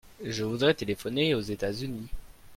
[0.23, 2.07] Je voudrais téléphoner aux États-Unis.